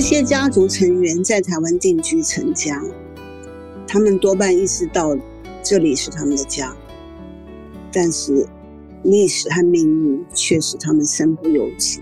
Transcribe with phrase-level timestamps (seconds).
[0.00, 2.82] 这些家族成员在台湾定居成家，
[3.86, 5.14] 他们多半意识到
[5.62, 6.74] 这里是他们的家，
[7.92, 8.46] 但是
[9.02, 12.00] 历史和命运却使他们身不由己。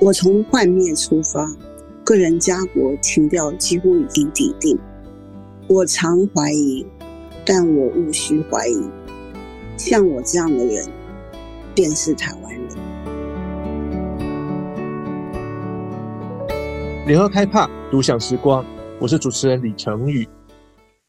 [0.00, 1.54] 我从幻灭出发，
[2.04, 4.78] 个人家国情调几乎已经底定。
[5.68, 6.86] 我常怀疑，
[7.44, 8.80] 但我无需怀疑，
[9.76, 10.86] 像我这样的人，
[11.74, 12.71] 便是台湾人。
[17.04, 18.64] 联合开帕独享时光，
[19.00, 20.26] 我是主持人李成宇。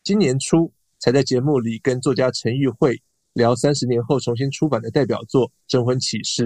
[0.04, 3.00] 今年初才在节目里跟作家陈玉慧
[3.34, 6.46] 聊三十年后重新出版的代表作《征婚启事》，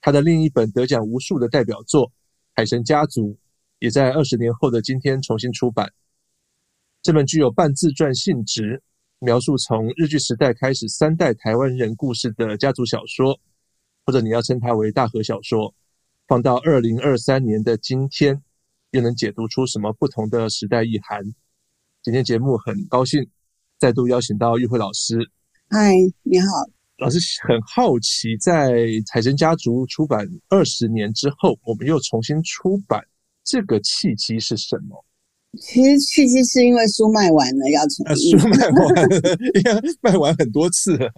[0.00, 2.06] 他的另一本得奖无数的代表作
[2.54, 3.28] 《海神家族》
[3.78, 5.92] 也在二十年后的今天重新出版。
[7.02, 8.82] 这本具有半自传性质，
[9.18, 13.38] 描述从日据时代开始三代台湾人故事的家族小说，
[14.06, 15.74] 或者你要称它为大河小说，
[16.26, 18.42] 放到二零二三年的今天。
[18.92, 21.22] 又能解读出什么不同的时代意涵？
[22.02, 23.26] 今天节目很高兴
[23.78, 25.16] 再度邀请到玉慧老师。
[25.70, 26.46] 嗨，你好，
[26.98, 28.72] 老师很好奇，在
[29.10, 33.02] 《海神家族》出版二十年之后，我们又重新出版，
[33.42, 35.02] 这个契机是什么？
[35.58, 41.10] 其实契机是因为书卖完了要重印，书卖完了， 应该卖完很多次了。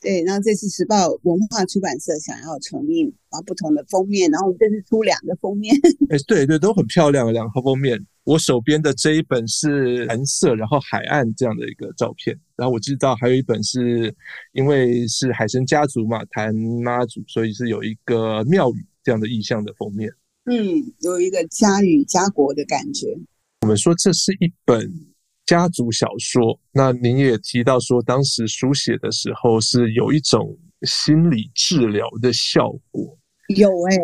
[0.00, 5.74] 对，然后这次时报文化出版社想要重印，然后不同的封面，然后我们这次出两个封面。
[6.10, 7.98] 哎，对对，都很漂亮，两个封面。
[8.24, 12.38] 我手边的这一本是蓝色，然后海岸这样的一个照片。
[12.56, 14.14] 然后我知道还有一本是
[14.52, 20.10] 因为是海神家族嘛，谈妈祖，所以是有一个庙宇这样的意象的封面。
[20.44, 23.16] 嗯，有一个家与家国的感觉。
[23.62, 25.15] 我们说这是一本。
[25.46, 33.16] 家族小说，那您也提到说，当时书写的时候是有一种心理治疗的效果。
[33.56, 34.02] 有哎、欸，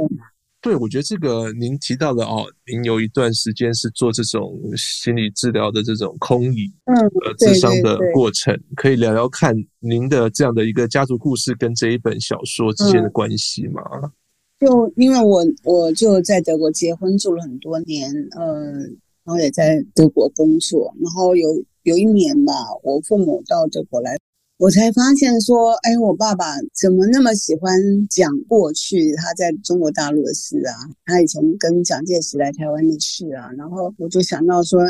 [0.61, 13.83] 对，我觉得这个您提到的哦，您有一段时间是做这种心理治疗的这种空椅嗯呃智商的过程，可以聊聊看您的这样的一个家族故事跟这一本小说之间的关系吗？
[14.05, 14.13] 嗯、
[14.61, 18.89] 就因为我我就在德国结婚住了很多年，嗯、呃。
[19.25, 22.53] 然后也在德国工作，然后有有一年吧，
[22.83, 24.19] 我父母到德国来，
[24.59, 27.73] 我才发现说，哎，我爸爸怎么那么喜欢
[28.09, 30.75] 讲过去他在中国大陆的事啊？
[31.05, 33.49] 他以前跟蒋介石来台湾的事啊？
[33.57, 34.81] 然后我就想到说，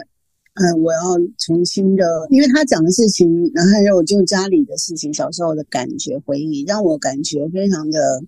[0.55, 1.01] 嗯，我要
[1.39, 8.23] 重新的，因为他讲的事情，然后还有就家里的事情，小时候的感觉回忆，让我感觉非常的，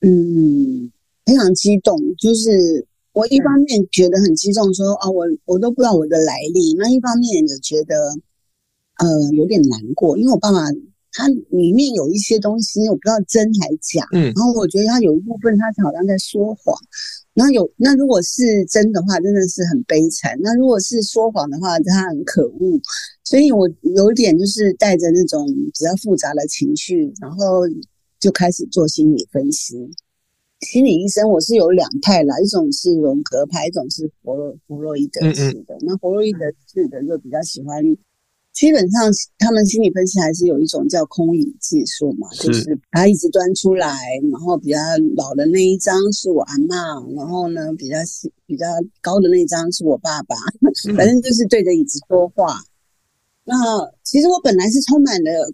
[0.00, 0.92] 嗯，
[1.26, 2.86] 非常激动，就是。
[3.18, 6.72] 我一方面觉得很激动，说啊，我我都不知道我的来历。
[6.74, 8.14] 那一方面也觉得，
[8.98, 10.60] 呃，有点难过，因为我爸爸
[11.10, 14.06] 他里面有一些东西，我不知道真还假。
[14.12, 16.78] 嗯，然后我觉得他有一部分他好像在说谎。
[17.34, 22.80] 然后有那如果是真的话，真的是很悲惨；那如果是说谎的话，他很可恶。
[23.24, 27.62] 所以我有点就是带着那种比较复杂的情绪，然后
[28.20, 29.90] 就开始做心理分析。
[30.60, 35.74] 心理医生，我是有两派啦，一种是荣格派，一种是弗洛弗洛伊德式的。
[35.74, 36.40] 嗯嗯，那弗洛伊德
[36.72, 37.80] 式的就比较喜欢，
[38.52, 39.08] 基本上
[39.38, 43.96] 他们心理分析还是有一种叫空椅技术嘛，是就是把椅子端出来，
[44.32, 44.78] 然后比较
[45.16, 47.96] 老的那一张是我阿嬷，然后呢比较
[48.44, 48.66] 比较
[49.00, 50.34] 高的那一张是我爸爸，
[50.96, 52.54] 反正就是对着椅子说话。
[52.54, 52.66] 嗯、
[53.44, 55.52] 那其实我本来是充满了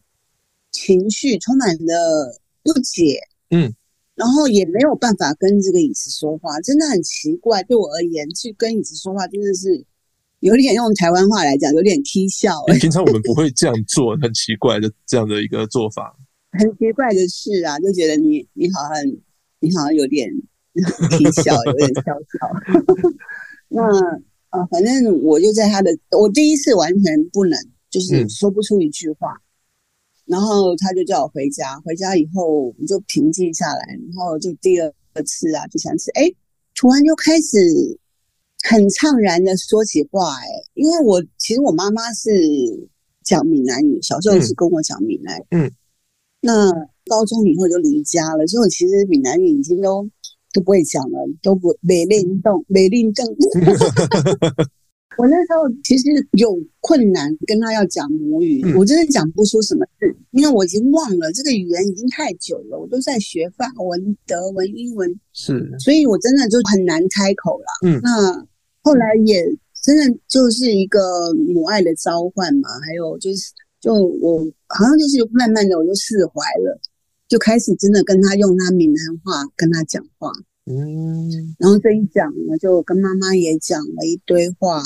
[0.73, 3.75] 情绪，充满了不解，嗯。
[4.15, 7.63] 然后也没有办法跟这个椅子说话，真的很奇怪。
[7.65, 9.85] 对我而言，去跟椅子说话真的是
[10.41, 12.65] 有点用台湾话来讲，有点蹊跷。
[12.79, 16.17] 平常我们不会这样做，很奇怪的这样的一个做法。
[16.57, 19.05] 很奇怪的事啊，就觉得你你好像
[19.59, 20.31] 你好像有点
[21.11, 22.49] 蹊跷，有点笑笑。
[23.69, 23.83] 那
[24.51, 27.59] 啊，反正我就在他的，我第一次完全不能，
[27.91, 29.33] 就是说不出一句话。
[29.33, 29.44] 嗯
[30.27, 34.93] 然后他就叫我回家，回家以后我就平静下来，然后就第二
[35.25, 36.33] 次啊，第三次，哎，
[36.75, 37.99] 突然就开始
[38.63, 42.31] 很怅然的说起话，哎，因为我其实我妈妈是
[43.23, 45.71] 讲闽南语，小时候是跟我讲闽南语，嗯，
[46.41, 46.71] 那
[47.07, 50.09] 高中以后就离家了，所以我其实闽南语已经都
[50.53, 53.27] 都不会讲了，都不没练动，没练动。
[55.19, 67.65] 我那时候其实有困难跟他要讲母语，嗯、我真的讲不出什么字，因为我已经忘了这个语言已经太久了，我都在学法文、德文、英文，是，所以我真的就很难开口了。
[67.87, 68.47] 嗯，那
[68.83, 69.45] 后来也
[69.83, 76.81] 真的就是一个母爱的召唤嘛，还有就是，就我好像就是慢慢的我就释怀了，
[77.29, 80.33] 就开始真的跟他用他闽南话跟他讲话。
[80.67, 84.83] 嗯，然后这一讲呢，就跟妈妈也讲了一堆话，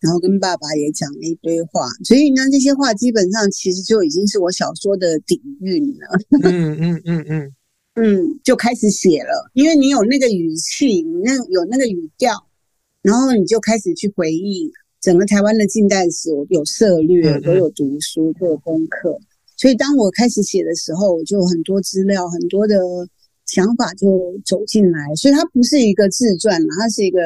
[0.00, 6.06] 然后跟爸爸也讲了一堆话，所以呢，这些话基本上其实就已经是我小说的底蕴了。
[6.44, 7.54] 嗯嗯嗯嗯。
[7.94, 12.32] 嗯，就开始写了，因为你有那个语气，你那有那个语调，
[13.02, 14.70] 然后你就开始去回忆
[15.00, 19.18] 整个台湾的近代史，我有涉略，我有读书，都有功课，
[19.56, 22.76] 所以当我开始写的时候，我就有很多资料，很多的。
[23.46, 27.18] 想法就走进来，所以它不是一个自传，它是一个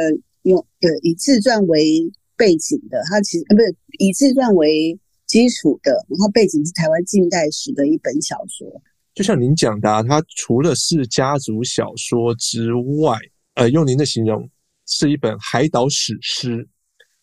[0.45, 8.83] 用呃以自传为背景的，它其实呃不是以自传为基础的，然后背景是台湾近代史的一本小说。
[9.15, 13.17] 就像您讲的啊，它除了是家族小说之外，
[13.55, 14.49] 呃，用您的形容
[14.87, 16.69] 是一本海岛史诗，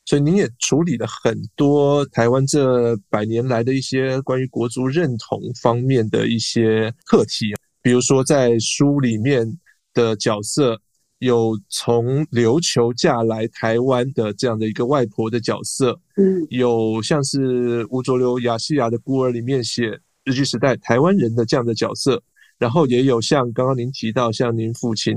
[0.06, 7.54] 所以您也处理了很多台湾这百年来的一些关于国族认同方面的一些课题。
[7.82, 9.46] 比如说，在书里面
[9.94, 10.80] 的角色
[11.22, 22.22] 有从琉球嫁来台湾的这样的一个外婆的角色，嗯，有像是吴浊流《亚细亚的孤儿》里面写日据时代台湾人的这样的角色，
[22.58, 25.16] 然后也有像刚刚您提到像您父亲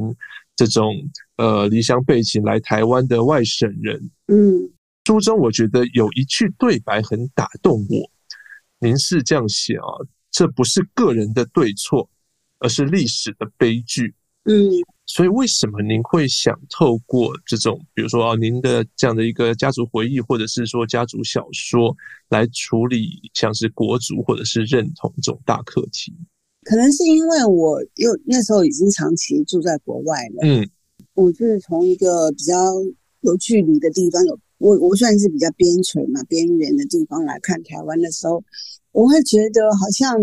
[0.55, 0.95] 这种
[1.37, 4.71] 呃离乡背景来台湾的外省人，嗯，
[5.07, 8.11] 书中我觉得有一句对白很打动我，
[8.79, 9.89] 您是这样写啊，
[10.31, 12.09] 这不是个人的对错。
[12.61, 14.15] 而是历史的悲剧，
[14.47, 14.69] 嗯，
[15.07, 21.97] 所以为什么您会想透过这种，比如说啊，您的这样的一个家族回忆，或者是说家族小说，
[22.29, 26.13] 来处理像是国族或者是认同这种大课题？
[26.65, 30.69] 可能是因为我又那时候已经长期住在国外了，嗯，
[31.15, 32.55] 我就是从一个比较
[33.23, 38.45] 有距离的地方，有我我算是比较边陲嘛，边缘的地方来看台湾的时候，
[38.93, 40.15] 我会觉得好像。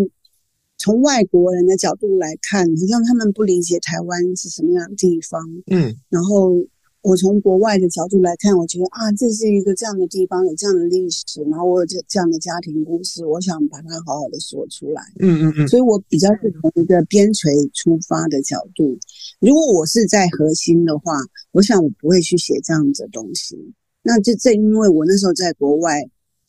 [0.82, 5.40] 从外国人的角度来看，好像他们不理解台湾是什么样的地方。
[5.68, 6.66] 嗯，然后
[7.04, 15.04] 我从国外的角度来看，我觉得啊，这是一个这样的地方，有这样的历史，然后我有这这样的家庭故事，我想把它好好的说出来。
[15.20, 15.68] 嗯嗯嗯。
[15.68, 18.98] 所以我比较是从一个边陲出发的角度。
[19.40, 21.14] 如果我是在核心的话，
[21.52, 23.56] 我想我不会去写这样子的东西。
[24.02, 26.02] 那就正因为我那时候在国外，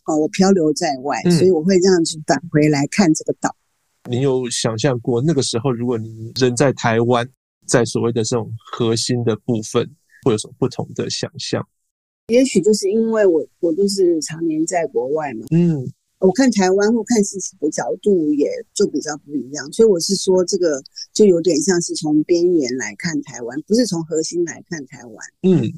[0.06, 3.54] 哦，我漂流在外，所以我会这样子返回来看这个岛。
[4.10, 7.28] 你有想象过那个时候，如果你人在台湾，
[7.66, 9.88] 在所谓的这种核心的部分，
[10.24, 11.66] 会有什么不同的想象？
[12.28, 15.86] 也许就是因为我我就是常年在国外嘛，嗯，
[16.18, 20.82] 我看台湾或看事情的角度也就比较不一样，所以我是说这个
[21.12, 25.72] 就有点像是从边缘来看台湾，不是从核心来看台湾，嗯。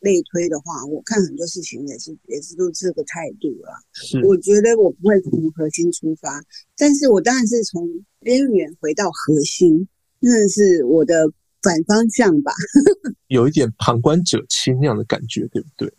[0.00, 3.72] 类推的话，我看很多事情也是也是都这个态度了。
[3.92, 6.42] 是，我觉得我不会从核心出发，
[6.76, 7.88] 但是我当然是从
[8.20, 9.88] 边缘回到核心，
[10.18, 11.30] 那是我的
[11.62, 12.52] 反方向吧。
[13.28, 15.92] 有一点旁观者清那样的感觉，对不对？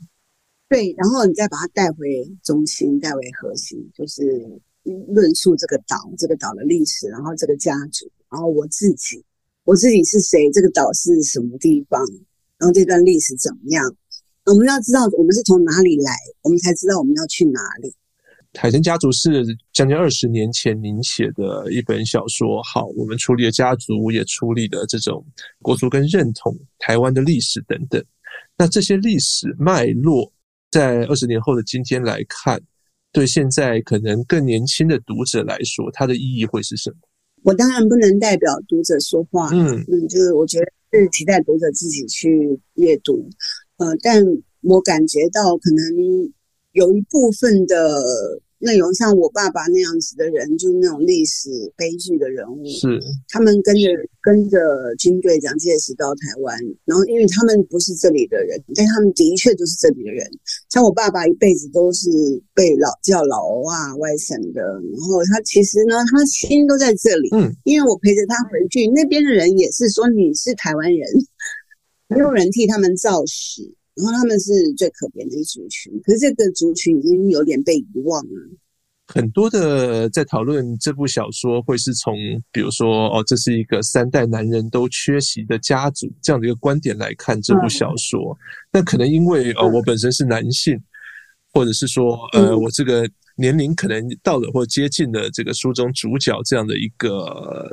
[0.68, 4.24] 对，然后你再把它带回中心，带回核心，就是
[4.84, 9.24] 论述这个岛，这个岛的历史，然后这个家族，然后我自己，
[9.64, 10.50] 我自己是谁？
[10.52, 12.04] 这个岛是什么地方？
[12.62, 13.84] 然后这段历史怎么样？
[14.46, 16.12] 我们要知道我们是从哪里来，
[16.44, 17.92] 我们才知道我们要去哪里。
[18.54, 19.44] 海神家族是
[19.74, 22.62] 将近二十年前您写的一本小说。
[22.62, 25.26] 好，我们处理了家族，也处理了这种
[25.64, 28.04] 国族跟认同、台湾的历史等等。
[28.56, 30.32] 那这些历史脉络，
[30.70, 32.62] 在二十年后的今天来看，
[33.12, 36.98] 对现在可能更年轻的读者来说，它的意义会是什么？
[37.42, 39.50] 我当然不能代表读者说话。
[39.52, 40.66] 嗯嗯，就是我觉得。
[40.92, 43.30] 是期待读者自己去阅读，
[43.78, 44.24] 呃，但
[44.62, 46.34] 我感觉到可能
[46.74, 48.02] 有一部分的
[48.62, 53.90] 内容，像我爸爸那样子的人，就是那种历史悲剧的人物，是他们跟着
[54.22, 54.60] 跟着
[54.98, 60.26] 军队蒋介石到台湾，然后因为他们不是这里的人，但他们的确就是这里的人。
[60.70, 62.10] 像我爸爸一辈子都是
[62.54, 67.30] 被老叫老欧啊外省的，然后他其实呢，他心都在这里。
[67.34, 71.10] 嗯，因为我陪着他回去，那边的人也是说你是台湾人，
[72.08, 75.94] 没有人替他们造史，然后他们是最可怜的一族群。
[76.04, 78.30] 可是这个族群已经有点被遗忘了。
[79.08, 82.16] 很多的在讨论这部小说，会是从
[82.50, 88.38] 比如说哦，这是一个三代男人都缺席的家族这样的一个观点来看这部小说。
[88.72, 90.82] 那、嗯、可能因为呃，我本身是男性，
[91.52, 93.06] 或者是说呃，我这个
[93.36, 97.70] 年龄可能到了或接近了这个书中主角这样的一个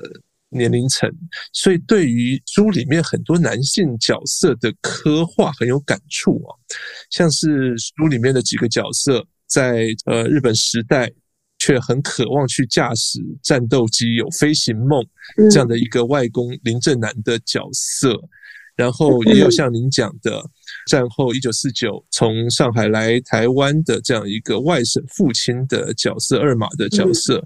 [0.51, 1.11] 年龄层，
[1.53, 6.57] 所以对于书里面很多男性角色的刻画很有感触啊。
[7.11, 11.13] 像是书里面的几个角色，在呃日本时代。
[11.61, 15.05] 却很渴望去驾驶战斗机，有飞行梦
[15.51, 18.17] 这样的一个外公林正男的角色，
[18.77, 20.41] 然后也有像您讲的，
[20.87, 27.45] 战后一九四九从上海来台湾的这样一个外省父亲的角色，二马的角色，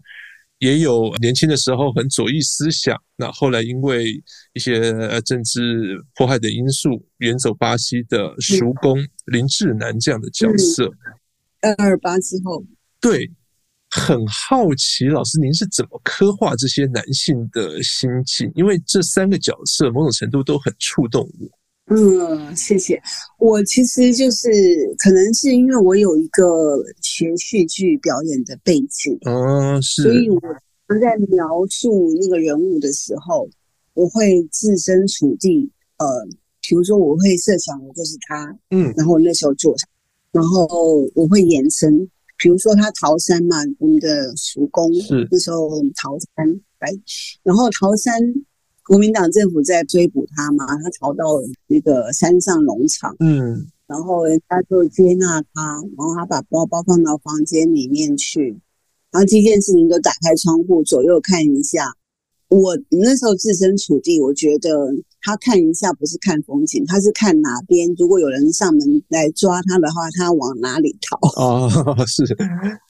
[0.62, 4.14] 也有年轻的时候很左翼思想，那后来因为
[4.52, 10.88] 一些政治迫害的因素远走巴西的叔公林志南这样的角色。
[11.62, 12.64] 二二八之后，
[13.00, 13.28] 对。
[13.95, 18.50] 很好奇，老师您是怎么刻画这些男性的心境？
[18.54, 21.62] 因为这三个角色某种程度都很触动我。
[21.86, 23.00] 嗯，谢谢。
[23.38, 24.48] 我其实就是
[24.98, 30.40] 可能是因为我有一个学戏剧表演的背景，哦，是，所以我
[31.00, 33.48] 在描述那个人物的时候，
[33.94, 35.70] 我会置身处地。
[35.98, 36.06] 呃，
[36.60, 39.76] 比如说我会设想我就是他，嗯，然后那时候做，
[40.32, 40.66] 然后
[41.14, 42.08] 我会延伸。
[42.38, 46.88] 比如说他逃山嘛，我们的叔公是那时候逃山来，
[47.44, 48.20] 然后逃山
[48.92, 51.25] 国民党政府在追捕他嘛，他逃到
[51.66, 58.61] 那个山上农场，嗯，然后人家就接纳他，然后他把包包放到房间里面去，
[59.11, 61.94] 然后第一件事情就打开窗户左右看一下。
[62.61, 64.68] 我那时候置身处地，我觉得
[65.23, 67.88] 他看一下不是看风景，他是看哪边。
[67.99, 71.18] 如果有人上门来抓他的话，他往哪里逃？
[71.40, 71.71] 哦，
[72.06, 72.25] 是，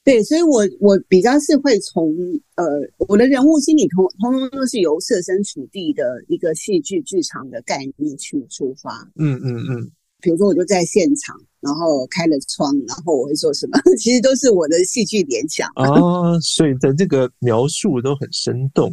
[0.04, 2.12] 对，所以我我比较是会从
[2.56, 2.64] 呃，
[3.08, 9.08] 我的人物心理通通通都是由设身处地的一个戏剧剧场的概念去出发。
[9.16, 9.90] 嗯嗯嗯，
[10.20, 13.78] 比如说我就在现场，然后开了窗，然后我会做什么？
[13.96, 15.68] 其实都是我的戏剧联想。
[15.76, 18.92] 哦，所以的这个描述都很生动。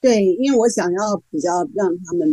[0.00, 2.26] 对，因为我想要比较让他们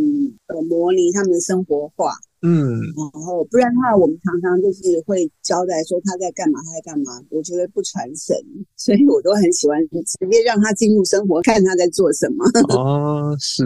[0.46, 7.22] 呃模拟他们的生活化，嗯，然后不然的话，我们常常就是会交代说他在干嘛，他在干嘛。
[7.28, 8.34] 我觉得不传神，
[8.74, 12.44] 所以我都很喜欢直接让他进入生活，看他在做什么。
[12.74, 13.62] 哦， 是。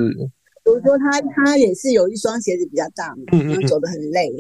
[0.64, 4.32] 比如说他他也是有一双鞋子比较大嘛，然后走得很累，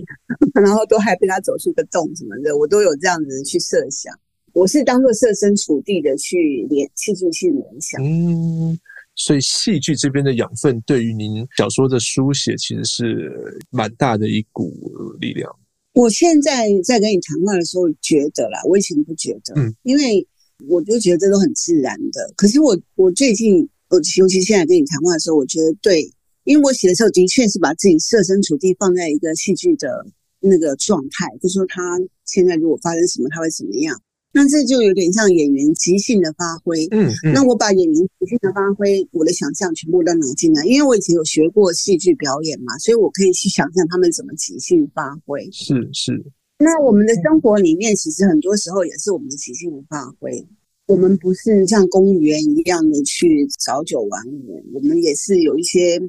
[0.54, 4.12] 嗯、 然后都还被他走出个洞什么的，我都有这样子去设想。
[4.52, 8.02] 我是当做设身处地的去联戏剧性联想。
[8.02, 8.76] 嗯。
[9.14, 14.72] 所以戏剧这边的养分，对于您小说的书写，其实是蛮大的一股
[15.20, 15.50] 力量。
[15.94, 20.26] 我现在在跟你谈话的时候觉得啦，我以前不觉得，嗯，因为
[20.66, 22.32] 我就觉得这都很自然的。
[22.34, 26.10] 可是我我最近，我尤其现在跟你谈话的时候，我觉得对，
[26.44, 30.06] 因为我写的时候的确是把自己设身处地放在一个戏剧的
[30.40, 34.00] 那个状态，就说他现在如果发生什么，他会怎么样。
[34.34, 45.46] 那这就有点像演员即兴的发挥，嗯，嗯，那我把演员即兴的发挥，我的想象全部都拿进来，因为我以前有学过戏剧表演嘛，所以我可以去想象他们怎么即兴发挥。
[45.52, 46.24] 是是。
[46.58, 50.46] 那我们的生活里面，其实很多时候也是我们的即兴的发挥。
[50.86, 56.00] 我们不是像公务员一样的去早九晚五，我们也是有一些。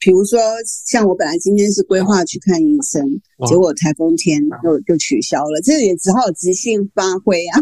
[0.00, 0.38] 比如说，
[0.86, 7.60] 像我本来今天是规划去看医生，结果台风天就就取消了，这也只好即兴发挥啊。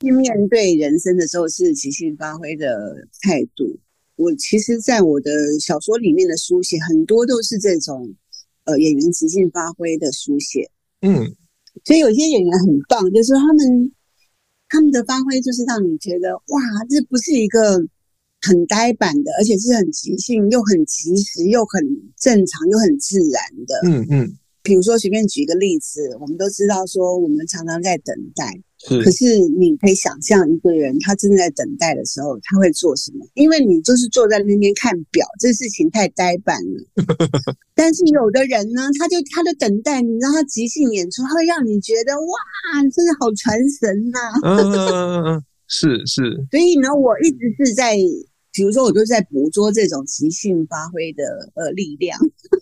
[0.00, 3.78] 去 面对人生的时候是即兴发挥的态度。
[4.16, 8.14] 我其实，在我的小说里面的书写，很多都是这种
[8.64, 10.70] 呃演员即兴发挥的书写。
[11.02, 11.36] 嗯，
[11.84, 13.92] 所以有些演员很棒，就是说他们
[14.70, 17.86] 他们的发挥就是让你觉得哇，这不是一个。
[18.40, 21.82] 很呆板的，而且是很即兴，又很及时，又很
[22.18, 23.80] 正常，又很自然的。
[23.84, 24.36] 嗯嗯。
[24.62, 28.52] 比如说，随便举一个例子，我们都知道说，我们常常在等待。
[28.78, 29.00] 是。
[29.00, 33.24] 可是你可以想象一个人，他正在等待的时候，他会做什么？
[33.34, 36.84] 因为你就是坐在那边看表，这事情太呆板了。
[37.76, 44.40] 但是有的人呢，他就他的等待，你知道他即兴演出，他会让你觉得哇，真的好传神呐、啊。
[44.42, 46.46] 嗯嗯嗯嗯，是是。
[46.50, 47.96] 所以呢，我一直是在。
[48.52, 51.22] 比如说，我就在捕捉这种即兴发挥的
[51.56, 52.18] 呃力量，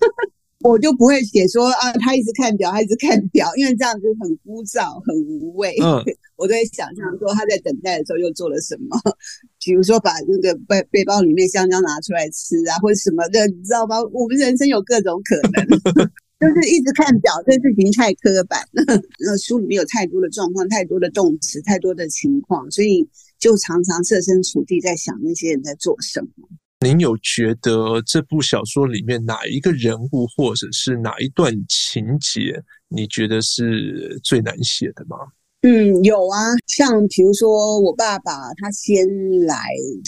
[0.58, 5.76] 我就不会写说啊，他一直看表，他一直看表，因为这样子很枯燥、很无味。
[5.80, 6.02] 嗯，
[6.34, 8.98] 我都会想象说他在等待的时候又做了什么，
[9.64, 14.02] 比如说把那个背背包里面香蕉拿出来吃啊，或者什么的，你知道吗？
[14.12, 16.10] 我们人生有各种可能，
[16.40, 18.84] 就是一直看表，这事情太刻板了。
[19.20, 23.08] 那书里面有太多的状况，太多的动词，太多的情况，所以。
[23.36, 26.48] 就常常设身处地在想那些人在做什么。
[26.80, 35.16] 您有觉得这部小说里面哪一个人物，或者是哪一段情节，你觉得是最难写的吗？
[35.60, 39.06] 嗯，有啊，像比如说我爸爸他先
[39.44, 39.58] 来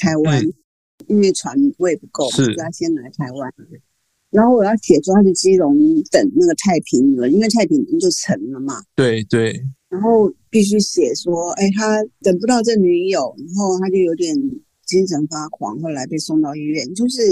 [0.00, 0.54] 台湾，嗯、
[1.08, 3.52] 因为船位不够，所以他先来台湾。
[4.30, 5.76] 然后我要写说他去基隆
[6.10, 8.82] 等那个太平轮，因为太平轮就沉了嘛。
[8.94, 9.60] 对对。
[9.88, 14.36] 然后必须写说，哎，他等不到这女友，然后他就有点
[14.84, 16.92] 精神发狂，后来被送到医院。
[16.94, 17.22] 就是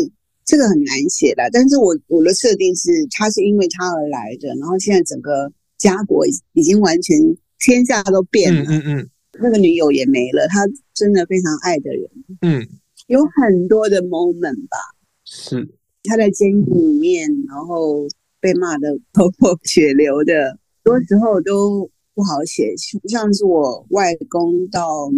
[0.45, 1.43] 这个很难写的。
[1.53, 7.17] 但是我我的设定是，他是因为他而来的，然后现在整个家国已经完全
[7.59, 9.11] 天下都变了，嗯嗯，嗯，
[9.43, 12.11] 那个女友也没了，他真的非常爱的人，
[12.41, 12.67] 嗯，
[13.09, 14.79] 有很多的 moment 吧，
[15.25, 15.69] 是
[16.05, 18.07] 他在监狱里面，然后
[18.41, 22.75] 被骂的头破血流的，多时候都不好写，
[23.09, 25.11] 像是我外公到。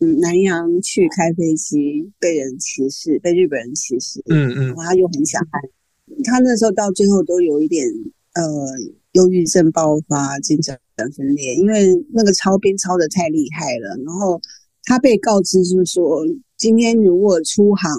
[0.00, 4.20] 嗯，南洋去开飞机，被人歧视，被日本人歧视。
[4.26, 5.60] 嗯嗯，然后他又很想爱，
[6.24, 7.86] 他那时候到最后都有一点
[8.34, 8.42] 呃，
[9.12, 10.76] 忧郁症爆发，精神
[11.16, 13.96] 分裂，因为那个操兵操的太厉害了。
[14.04, 14.40] 然后
[14.82, 17.92] 他被告知就是说，今天如果出航。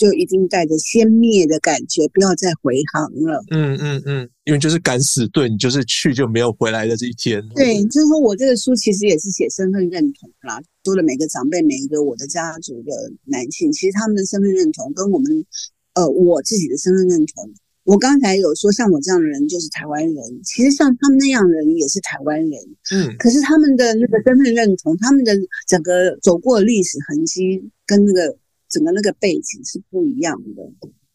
[0.00, 3.44] 就一定带着先灭的感觉，不要再回航了。
[3.50, 7.46] 嗯嗯嗯，因为就是敢死队，你就是去就没有回来的这一天。
[7.54, 12.92] 对，就是说我这个书其实也是写身份认同啦，说了每个长辈，每一个我的家族的
[13.26, 15.44] 男性，其实他们的身份认同跟我们，
[15.92, 17.52] 呃，我自己的身份认同。
[17.84, 22.52] 我刚才有说，像我这样的人就是台湾人，其实像他们那样的人也是台湾人。
[22.94, 25.36] 嗯，可是他们的那个身份认同，他们的
[25.68, 28.34] 整个走过的历史痕迹跟那个。
[28.70, 30.62] 整个那个背景是不一样的，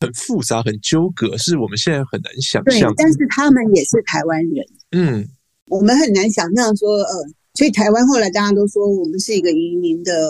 [0.01, 2.93] 很复杂，很纠葛，是我们现在很难想象。
[2.93, 4.65] 对，但是他们也是台湾人。
[4.91, 5.25] 嗯，
[5.67, 7.13] 我们很难想象说，呃，
[7.53, 10.29] 所以台湾后来大家都说我们是一个移民的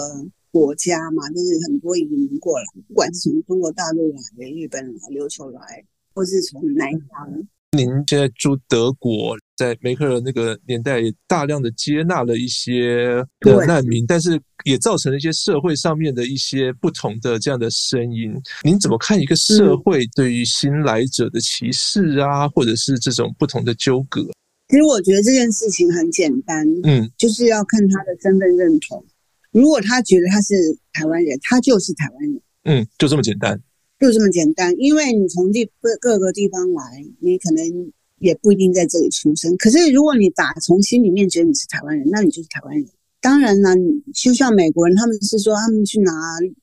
[0.52, 7.48] 国家嘛，就是很多移民过来，不管是从中国大陆来的、日本来、琉球来，或是从南洋。
[7.76, 18.34] 您现在住德国，在梅克尔那个年代，也大量的接纳了一些的难民，但是也造成了一些社会上面的一些不同的这样的声音。
[18.64, 24.22] 您怎么看一个社会对于新来者的歧视啊，或者是这种不同的纠葛？
[24.70, 29.06] 其实我觉得这件事情很简单，嗯，就是要看他的身份认同。
[29.52, 30.56] 如果他觉得他是
[30.92, 33.62] 台湾人，他就是台湾人，嗯，就这么简单。
[34.06, 39.58] 就这么简单，因为你从地各各个地方来，你可能也不一定在这里出生。
[39.58, 42.86] 可是如果你打从心里面觉得你是台湾人，那你就是台湾人。
[43.20, 43.74] 当然了，
[44.14, 46.12] 就像美国人，他们是说他们去拿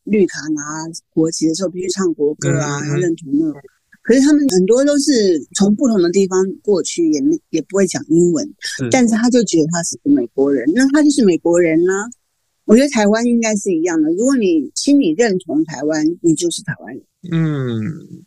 [0.04, 0.62] 绿卡、拿
[1.10, 3.60] 国籍的时候必须唱国歌啊，要认同那个。
[4.02, 8.48] 可是他们很多都是从不同的地方过去，也没也不会讲英文，
[8.92, 12.06] 但是他就觉得他是个美国人，那他就是美国人呢、啊。
[12.64, 17.02] 我觉得台湾应该是一样的，如果你心里认同台湾，你就是台湾人。
[17.30, 17.80] 嗯，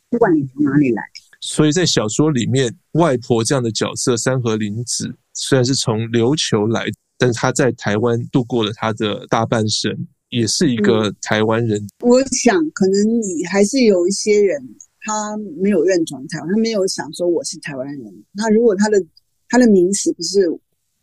[0.09, 1.01] 不管你从哪里来，
[1.41, 6.85] 所以在小说里面，外婆这样的角色三河林子虽然是从琉球来，
[7.17, 11.77] 但是她在台湾度过了她的大半生，也是一个台湾人。
[11.81, 14.61] 嗯，我想，可能你还是有一些人，
[15.01, 18.23] 他没有认同台湾，他没有想说我是台湾人。
[18.31, 19.03] 那如果他的
[19.49, 20.47] 他的名词不是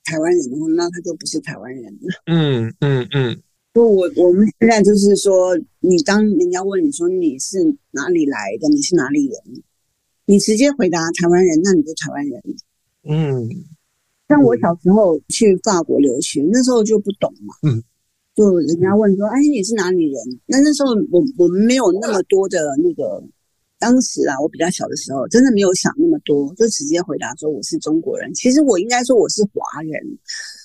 [0.05, 2.23] 台湾人的话，那他就不是台湾人了。
[2.25, 3.43] 嗯嗯嗯。
[3.75, 7.59] 就我我们现在就是说，你当人家问你说你是
[7.93, 9.63] 哪里来的，你是哪里人，
[10.27, 12.43] 你直接回答台湾人，那你就台湾人。
[13.05, 13.49] 嗯，
[14.29, 17.55] 像我小时候去法国留学，那时候就不懂嘛。
[17.63, 17.83] 嗯，
[18.35, 20.41] 就人家问说，哎，你是哪里人？
[20.47, 23.23] 那那时候我我们没有那么多的那个。
[23.83, 28.33] 当时啊，我比较小的时候，真的没有想那么多，就直接回答说我是中国人。
[28.33, 29.93] 其实我应该说我是华人。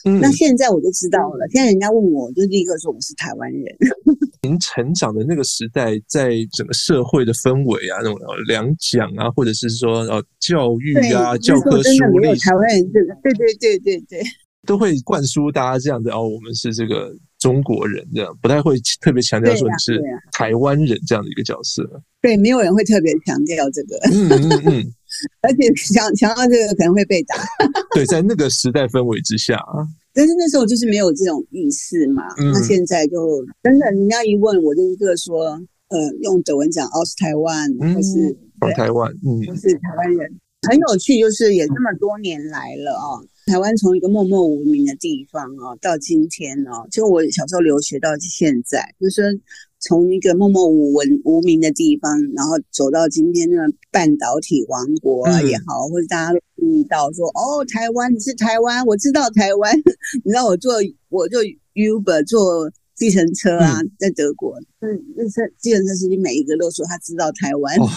[0.06, 1.48] 嗯，那现在我就知道了。
[1.50, 3.76] 现在人家问我，我就立刻说我是台湾人。
[4.44, 8.16] 您成长的那个时代，在整个社会的氛围啊，那种
[8.48, 14.22] 两蒋啊，或者是说呃教育啊，教科书真的没有台湾人这个，对对对对对，
[14.68, 20.00] 都会灌输大家这样子哦，我们是这个中国人这样，不太会特别强调说你是
[20.32, 21.84] 台湾人这样的一个角色。
[22.28, 24.94] 对，没有人会特别强调这个，嗯嗯嗯，
[25.40, 27.36] 而且强强调这个可能会被打。
[27.96, 32.24] 对，在那个时代氛围之下啊，但是那时候就是没有这种意识嘛。
[32.38, 38.36] 嗯、那现在就真的，人家一问我就一个说，呃，用德文讲奥斯台湾，或是
[38.76, 40.30] 台湾，嗯，不是台湾人，
[40.70, 43.26] 很有趣，就是也这么多年来了啊、哦。
[43.46, 49.40] 台湾从一个默默无名的地方哦，到今天哦，就我小时候留学到现在，就是说。
[49.80, 53.58] 从一个默默无闻、无名的地方，然后走到今天的
[53.92, 59.78] 半导体王国也好，嗯、或者大家都注意到说：“哦，台湾，你是台湾，我知道台湾。
[60.26, 60.74] ”你知道我做
[61.10, 61.42] 我坐
[61.76, 67.78] Uber 坐计程车啊，嗯、在德国，嗯，那车计程车司机每一个都说他知道台湾。
[67.78, 67.88] 哦、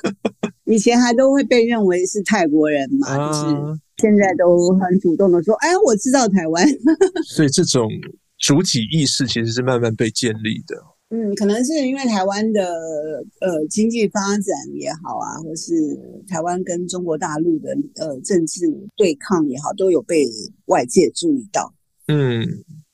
[0.64, 6.66] 以前还都会被认为是泰国人嘛，啊、就是现在都很主动的说：“哎，我知道台湾。
[7.28, 7.86] ”所以这种
[8.38, 10.76] 主体意识其实是慢慢被建立的。
[11.12, 12.62] 嗯，可能是因为台湾的
[13.40, 15.74] 呃经济发展也好啊，或是
[16.28, 18.64] 台湾跟中国大陆的呃政治
[18.96, 20.24] 对抗也好，都有被
[20.66, 21.74] 外界注意到。
[22.06, 22.46] 嗯，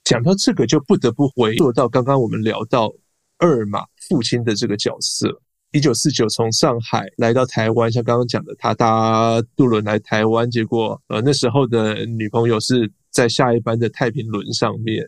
[0.03, 2.91] 讲到这个，就不得不回溯到刚刚我们聊到
[3.39, 15.07] 二马父亲的这个角色，一九四九从上海来到台湾，像刚刚讲的，他搭渡轮来台湾，结果呃那时候的女朋友是在下一班的太平轮上面，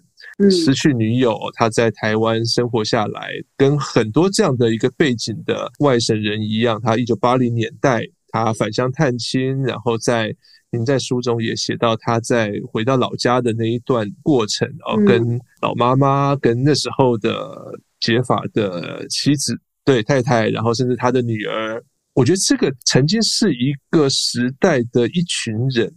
[0.50, 10.34] 失去女友，他在台湾生活下来，跟很多这样的一个背景的外省人一样，他一九八零年代他返乡探亲，然后在
[10.70, 19.58] 您在书中也写到他在回到老家的那一段过程，然后跟老妈妈，跟那时候的结发的妻子。
[19.84, 25.90] 对太太，然后甚至他的女儿，我觉得这个曾经是一个时代的一群人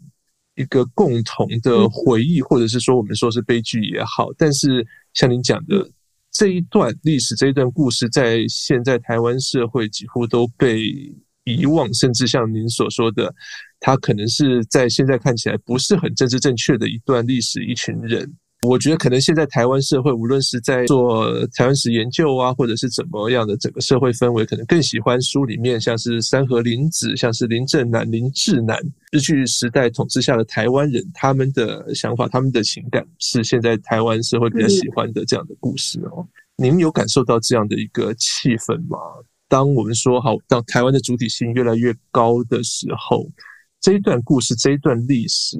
[0.55, 4.27] 一个共同的回忆，或者是说我们说是悲剧也好。
[4.37, 5.89] 但是像您讲的
[6.31, 10.81] 这一段历史，这一段故事，在现在台湾社会几乎都被
[11.43, 13.33] 遗忘，甚至像您所说的，
[13.79, 18.31] 他可能是在现在看起来不是很政治正确的一段历史，一群人。
[18.67, 28.80] 我觉得可能现在台湾社会，无论是在做台湾史研究啊，或者是怎么样的整个社会氛围，可能更喜欢书里面像是三河林子，像是林正南、林志南，
[29.12, 36.24] 日据时代统治下的台湾人，他们的想法、他们的情感，是现在台湾社会比较喜欢的这样的故事哦。
[36.56, 39.00] 您有感受到这样的一个气氛吗？
[39.50, 43.28] 当我们说好，当台湾的主体性越来越高的时候，
[43.82, 45.58] 这一段故事，这一段历史。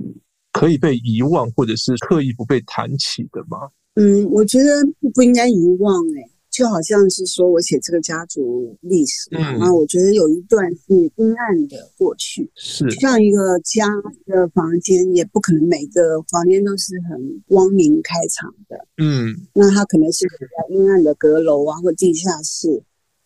[0.52, 3.70] 可以被遗忘，或者是刻意不被谈起的吗？
[3.96, 4.70] 嗯，我觉得
[5.14, 13.86] 不应该遗忘诶、欸，就好像是说我写这个家族历史嘛，那、嗯、我觉得有一段是阴暗的过去，是像一个家
[14.26, 22.82] 的房间，也不可能每个房间都是很光明开场的，嗯，那它可能是比较阴暗的阁楼啊，或地下室，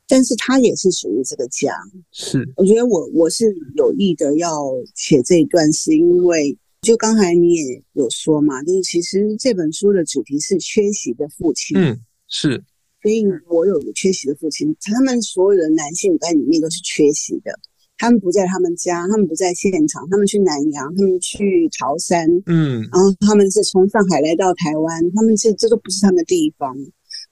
[0.07, 1.75] 但是它也是属于这个家。
[2.11, 6.57] 是，我觉得我我是有意的要写这一段，是因为。
[6.85, 11.75] 就刚才你也有说嘛，就是其实这本书的主题是缺席的父亲。
[11.75, 12.63] 嗯，是。
[13.01, 17.51] 所以我有个缺席的父亲，他们所有的男性在里面都是缺席的。
[17.97, 22.27] 他们不在他们家，他们不在现场，他们去南洋，他们去潮汕。
[22.45, 26.75] 嗯，然后他们是从上海来到台湾，他们是这都不是他们的地方，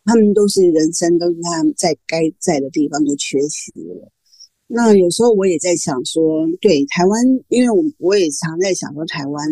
[0.06, 4.10] 他们都是人生都是他们在该在的地方就缺席了。
[4.76, 9.48] 那有时候我也在想说，对台湾，因为我我也常在想说，台湾，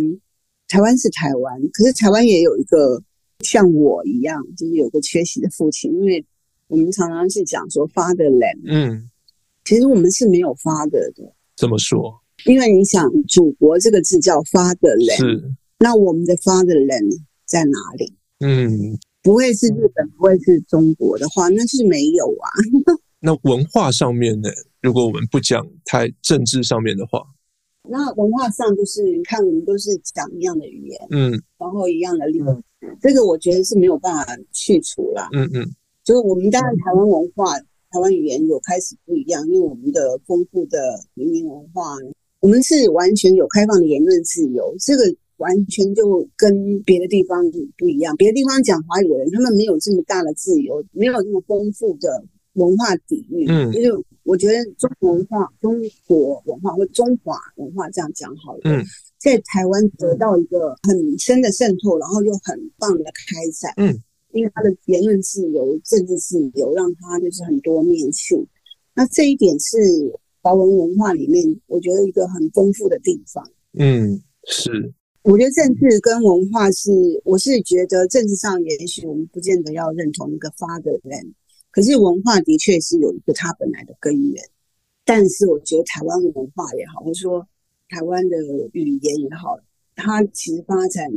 [0.68, 3.00] 台湾是台湾，可是台湾也有一个
[3.42, 6.26] 像我一样，就是有个缺席的父亲，因为
[6.68, 9.12] 我们常常是讲说 fatherland，嗯，
[9.64, 11.32] 其实我们是没有 father 的。
[11.56, 12.20] 怎么说？
[12.46, 18.12] 因为你想，祖国这个字叫 fatherland，是，那我们的 fatherland 在哪里？
[18.40, 22.50] 嗯，不会是日本，不会是中国的话，那是没有啊。
[23.22, 24.50] 那文化上面呢？
[24.82, 27.24] 如果我们不讲太政治上面的话，
[27.84, 32.46] 那文化上就是你看，我们都是讲一样的语言，嗯，然后一样的历史，
[32.82, 35.30] 嗯，这个我觉得是没有办法去除啦。
[35.34, 35.66] 嗯嗯，
[36.04, 40.78] 就是我们当然台湾文化、台湾语言有开始不一样，因为我们的丰富的
[41.16, 41.96] 移民文化，
[42.40, 45.04] 我们是完全有开放的言论自由，这个
[45.38, 47.44] 完全就跟别的地方
[47.78, 48.16] 不一样。
[48.16, 52.24] 别的地方讲华语的人，他们没有这么大的自由，没有这么丰富的。
[52.54, 53.90] 文化底蕴，嗯，就是
[54.24, 55.74] 我觉得中国文化、中
[56.06, 58.84] 国文化或中华文化这样讲好了，嗯，
[59.18, 63.98] 在台湾得到一个很深的渗透，然后又很棒的开展，嗯，
[64.34, 68.46] 因为他的言论自由、政治自由，让他就是很多面性。
[68.94, 69.78] 那这一点是
[70.42, 73.50] 华文文化里面，我觉得一个很丰富的地方。
[73.74, 74.94] 嗯，是。
[75.24, 76.92] 我觉得政治跟文化是，
[77.24, 81.32] 我是觉得政治上也许我们不见得要认同一个 fatherland。
[81.72, 84.44] 可是文化的确是有一个它本来的根源，
[85.06, 87.48] 但是我觉得台湾文化也好，或者说
[87.88, 88.36] 台湾的
[88.74, 89.58] 语言也好，
[89.96, 91.08] 它其实发展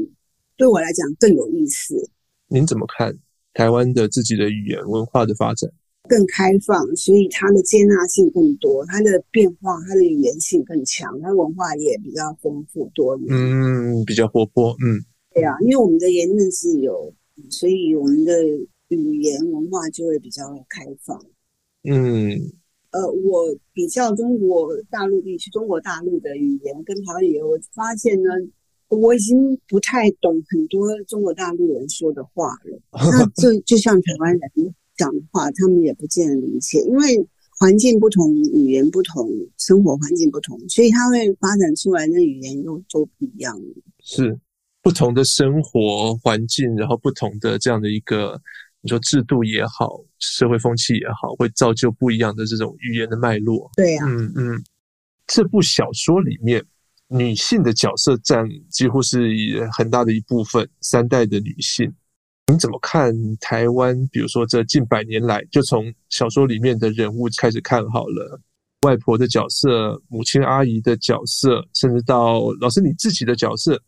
[0.57, 2.09] 对我来讲更有意思。
[2.47, 3.19] 您怎么看
[3.53, 5.69] 台湾的自己的语言文化的发展？
[6.09, 13.27] 更开放，所以它的接纳性更多，它的变化，它的语言性更强，它文化也比较丰富多元。
[13.29, 14.71] 嗯，比较活泼。
[14.85, 15.03] 嗯，
[15.35, 17.13] 对啊，因为我们的言论自由，
[17.51, 18.33] 所以我们的。
[18.95, 21.21] 语言文化就会比较开放。
[21.87, 22.53] 嗯，
[22.93, 28.31] 呃，我比较中国大陆地区，中国大陆的语言跟台湾语言，我发现呢，
[28.89, 32.81] 我已经不太懂很多中国大陆人说的话了。
[33.13, 37.27] 那就就像台湾人讲的话，他们也不见得理解，因为
[37.59, 39.29] 环境不同，语言不同，
[39.59, 43.61] 生活环境不同，所以他会发展出来的语言又都不一样。
[44.01, 44.39] 是
[44.81, 48.41] 不同的生活环境，然后不同的这样的一个。
[48.85, 53.71] 你说制度也好，社会风气也好，会造就不一样的这种语言的脉络。
[53.77, 54.65] 对呀、啊，嗯嗯。
[55.27, 56.63] 这部小说里面，
[57.09, 59.19] 女性的角色占几乎是
[59.73, 61.91] 很大的一部分，三代的女性。
[62.53, 63.97] 你怎么看台湾？
[64.09, 68.39] 比如说这近百年来，就从小说里面的人物开始看好了，
[68.83, 73.83] 外婆的角色、母亲阿姨的角色，甚至到老师你自己的角色，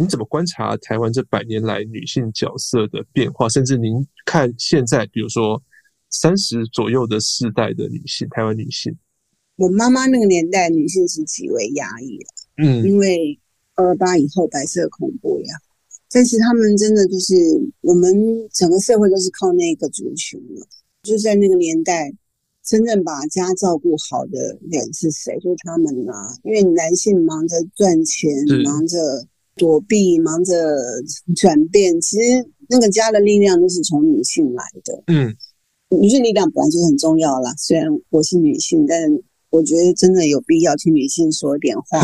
[0.00, 3.48] 你怎么观察台湾这百年来女性角色的变化？
[3.48, 5.60] 甚至您看现在，比如说
[6.08, 8.96] 三十左右的世代的女性，台湾女性，
[9.56, 13.40] 我妈妈那个年代女性是极为压抑的，嗯，因为
[13.74, 15.54] 二二八以后白色恐怖呀。
[16.10, 17.34] 但是他们真的就是
[17.80, 20.66] 我们整个社会都是靠那个族群了，
[21.02, 22.14] 就在那个年代，
[22.64, 25.36] 真正把家照顾好的人是谁？
[25.40, 26.32] 就是他们啊！
[26.44, 28.30] 因为男性忙着赚钱，
[28.62, 29.26] 忙着
[29.58, 30.54] 躲避，忙着
[31.36, 35.02] 转变，其实那个家的力量都是从女性来的。
[35.08, 35.36] 嗯，
[36.00, 37.52] 女性力量本来就很重要啦。
[37.58, 38.98] 虽然我是女性，但
[39.50, 42.00] 我觉得真的有必要听女性说一点话。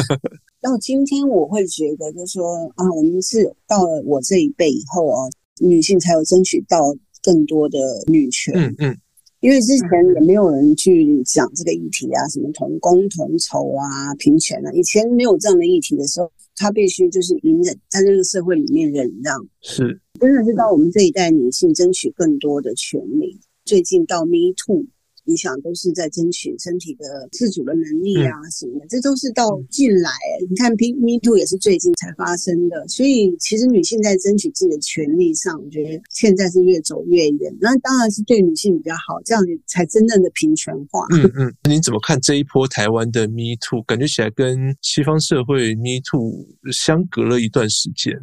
[0.62, 5.28] 到今天，我会觉得，就是说啊，我们是到了我这一辈以后啊，
[5.60, 6.78] 女性才有争取到
[7.22, 7.78] 更多的
[8.08, 8.54] 女权。
[8.54, 8.96] 嗯嗯，
[9.40, 19.46] 因为之前也没有人去讲这个议题啊，什么同工同酬啊、平权啊，以前没有这样的议题的时候，他必须就是隐忍，在这个社会里面忍让。
[19.60, 23.38] 是，真的是到我们这一代女性争取更多的权利。
[23.64, 24.86] 最近到 Me Too。
[25.26, 30.10] 你想都是在争取身体的自主的能力啊什么的，嗯、这都是到近来。
[30.48, 37.56] 你看，Me Too 也是最近才发生的，所以其实女性在争取自己的权利上，我觉得现在是越走越远。
[37.60, 41.06] 那当然是对女性比较好，这样才真正的平权化。
[41.10, 43.82] 嗯嗯，你怎么看这一波台湾的 Me Too？
[43.82, 48.14] 感觉起来跟西方社会 Me Too 相隔了一段时间。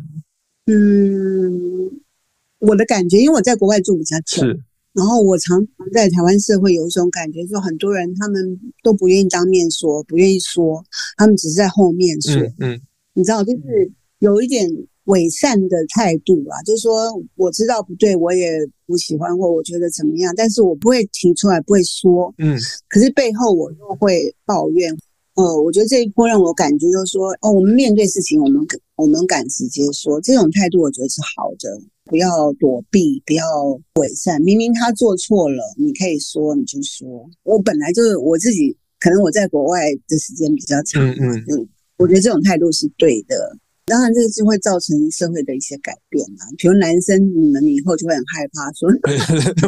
[0.67, 2.01] 嗯，
[2.59, 4.41] 我的感觉，因为我在国外住比较久。
[4.43, 4.63] 是。
[4.93, 10.83] 然后我常常在台湾社会有一种感觉，说很多人他们都不愿意当面说，不愿意说，
[11.17, 12.33] 他们只是在后面说。
[12.59, 12.81] 嗯，嗯
[13.15, 14.69] 你知道，就是有一点
[15.05, 18.51] 伪善的态度啊，就是说我知道不对，我也
[18.85, 22.33] 不喜欢或我觉得怎么样，但是我不会提出来，不会说。
[22.37, 24.95] 嗯，可是背后我又会抱怨。
[25.35, 28.63] 呃，我觉得这一波让我感觉就是说，哦，我们面对事情，我们
[29.03, 31.81] 我们敢直接说，这种态度我觉得是好的。
[32.05, 33.43] 不要躲避，不要
[33.99, 34.41] 伪善。
[34.41, 37.29] 明明他做错了，你可以说，你就说。
[37.43, 43.35] 我本来就是我自己，可能我在国外的时间比较长，嗯嗯，我觉得这种态度是对的。
[43.85, 46.47] 当然，这个是会造成社会的一些改变啊。
[46.57, 48.89] 比如男生，你们以后就会很害怕，说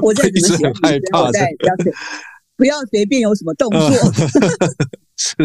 [0.02, 0.66] 我在怎么写，
[1.12, 1.94] 我在不要随
[2.56, 3.80] 不要随便有什么动作。
[5.20, 5.36] 是。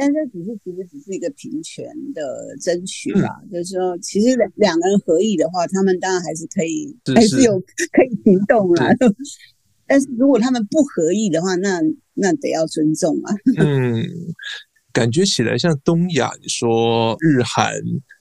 [0.00, 1.84] 但这只是其实只是一个平权
[2.14, 8.88] 的争取吧，嗯、就是说，其实两两个人合意的话，他们当然还是可以，是是还是有可以行动啦。
[9.86, 11.82] 但是如果他们不合意的话，那
[12.14, 13.34] 那得要尊重啊。
[13.60, 14.02] 嗯，
[14.90, 17.74] 感觉起来像东亚，你说日韩、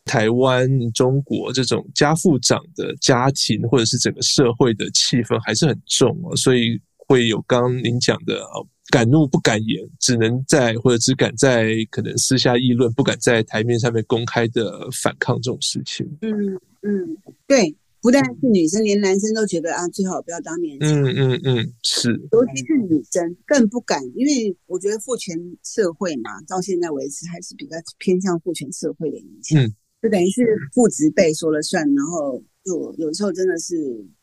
[0.04, 8.44] 台湾、中国这种家父长的家庭，或者是整个社会的气氛还是很重哦，所以会有刚刚您讲的
[8.89, 16.06] 敢怒不敢言，只能在或者只敢在可能私下议论，不敢在台面上面公开的反抗这种事情。
[16.21, 20.89] 嗯嗯，对，不但是女生，连男生都觉得啊，最好不要当面讲。
[20.89, 29.62] 嗯嗯嗯，是，尤其是女生更不敢，因为我觉得父权社会嘛，到现在为止还是比较偏向父权社会的影响。
[29.62, 33.75] 嗯，就等于是父职辈说了算，然后就有时候真的是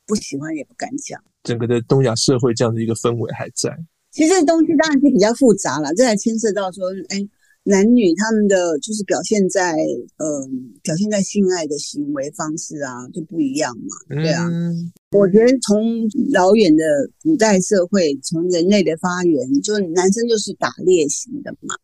[0.07, 1.23] 不喜欢也不敢讲。
[1.45, 3.71] 整个的东亚社会这样的一个氛围还在。
[4.17, 7.21] 其实这东西当然是比较复杂了，这还牵涉到说，哎，
[7.65, 9.77] 男女他们的就是表现在，
[10.17, 10.49] 呃，
[10.83, 14.49] 表现在性爱的行为方式啊，就不一样嘛，对啊。
[14.49, 16.83] 嗯、我觉得从老远的
[17.23, 21.75] 古代社会，从人类的发源，就男生就是打猎型的嘛，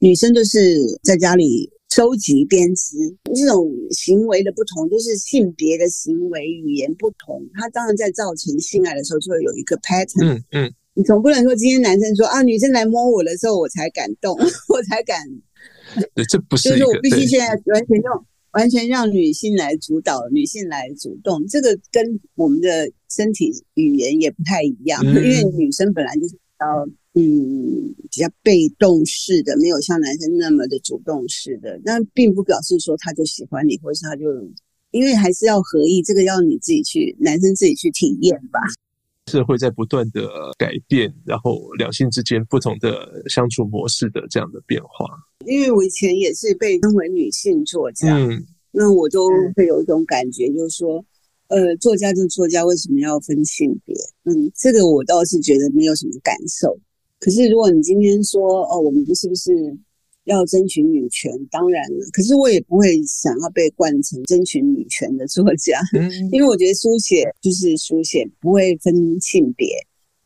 [0.00, 2.94] 女生就是在家里收集编织。
[3.34, 10.34] 这种行为的不同，就是性别的行为语言不同，它当然在造成性爱的时候，就会有一个 pattern。
[10.34, 10.74] 嗯嗯。
[11.00, 14.36] 你总不能说今天男生说啊，女生来摸我的时候我才敢动，
[14.68, 15.18] 我才敢。
[16.14, 16.68] 对，这不是。
[16.68, 25.02] 就是我必须现在完全用完全让女性来主导，女性来主动，这个跟我们的身体语言也不太一样。
[25.02, 26.66] 嗯、因为女生本来就是比较
[27.14, 31.80] 嗯比较被动式的，没有像男生那么的主动式的。
[31.82, 34.24] 那并不表示说他就喜欢你，或是他就
[34.90, 38.60] 因为还是要合意，这个要你自己去，男生自己去体验吧。
[39.30, 45.06] 社会在不断的改变，然后两性之间不同的相处模式的这样的变化。
[45.46, 51.04] 因为我以前也是被称为女性作家，嗯，那我都会有一种感觉，就是说，
[51.48, 53.94] 呃，作家就作家，为什么要分性别？
[54.24, 56.76] 嗯，这个我倒是觉得没有什么感受。
[57.18, 59.52] 可是如果你今天说，哦，我们是不是
[60.24, 69.68] 要争取女权，当然了，可是我也不会想要被冠成争取女权的作家，嗯、 因为我觉得书写就是书写，不会分性别。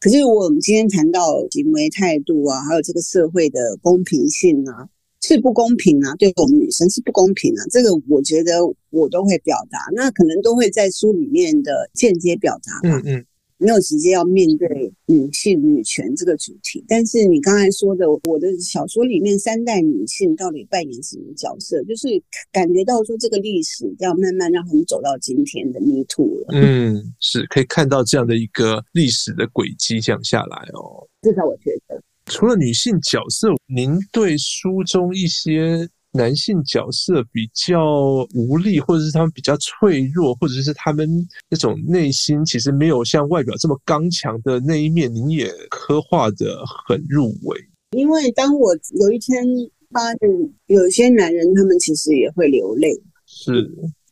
[0.00, 4.88] 可是我们今天谈到行为态度啊，还有这个社会的公平性啊，
[5.22, 8.58] 是不公平啊，对我们女生是不公平啊，这个我觉得
[8.90, 13.00] 我都会表达，那可能都会在书里面的间接表达吧。
[13.06, 13.26] 嗯嗯。
[13.64, 21.82] 没有直接要面对女性女权这个主题，但是你刚才说的，我的小说里面三代女性到底扮演什么角色？
[21.84, 22.06] 就是
[22.52, 26.48] 感觉到说这个历史要慢慢让他们走到今天的 Me Too 了。
[26.52, 31.08] 嗯，是可以看到这样的一个历史的轨迹这样下来哦。
[31.22, 35.88] 至少我觉得，除了女性角色，您对书中一些。
[36.16, 41.08] 男性角色比较无力，或者是他们比较脆弱，或者是他们
[41.50, 47.58] 那种内心其实没有像外表这么刚强的那一面，您也刻画的很入微。
[47.96, 49.44] 因为当我有一天
[49.90, 50.28] 发现
[50.66, 52.92] 有些男人，他们其实也会流泪。
[53.26, 53.68] 是，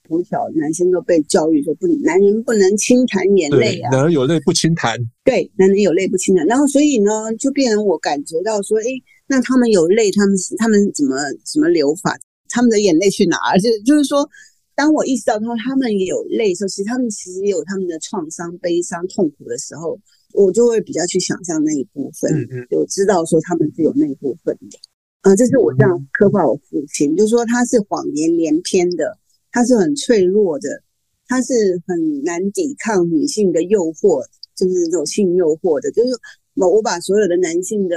[0.09, 4.99] 从小男生都被教育说不，男人不能轻弹眼泪啊，男人有泪不轻弹。
[5.23, 6.45] 对，男人有泪不轻弹。
[6.47, 8.85] 然后所以呢，就变成我感觉到说，哎。
[9.29, 12.19] 那他们有泪，他们他们怎么怎么流法？
[12.49, 13.57] 他们的眼泪去哪儿？
[13.61, 14.29] 就就是说，
[14.75, 19.99] 当我意识到他他们也有泪的时候，其实他们其实也有他们的创伤、悲伤、痛苦的时候，
[20.35, 22.31] 我就会比较去想象那一部分，
[22.69, 24.79] 就知道说他们是有那一部分的。
[25.23, 29.17] 啊，这是我这样刻画我父亲，就是说他是谎言连篇的，
[29.51, 30.83] 他是很脆弱的，
[31.27, 34.23] 他是很难抵抗女性的诱惑，
[34.55, 35.91] 就是这种性诱惑的。
[35.93, 36.11] 就是
[36.57, 37.97] 我我把所有的男性的。